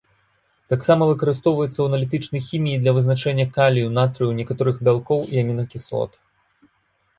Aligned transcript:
Таксама 0.73 1.03
выкарыстоўваецца 1.09 1.71
ў 1.81 1.85
аналітычнай 1.91 2.41
хіміі 2.47 2.81
для 2.87 2.95
вызначэння 2.97 3.45
калію, 3.59 3.93
натрыю, 4.01 4.31
некаторых 4.41 4.83
бялкоў 4.91 5.19
і 5.37 5.45
амінакіслот. 5.45 6.21